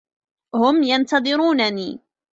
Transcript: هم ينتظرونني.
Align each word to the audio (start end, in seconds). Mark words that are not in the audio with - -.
هم 0.59 0.77
ينتظرونني. 0.91 1.89